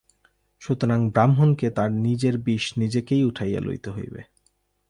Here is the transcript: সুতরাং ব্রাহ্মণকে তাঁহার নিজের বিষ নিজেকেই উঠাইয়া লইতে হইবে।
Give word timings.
সুতরাং 0.61 0.99
ব্রাহ্মণকে 1.09 1.67
তাঁহার 1.69 1.91
নিজের 1.91 2.35
বিষ 2.37 2.63
নিজেকেই 2.77 3.23
উঠাইয়া 3.23 3.61
লইতে 3.61 3.89
হইবে। 3.89 4.21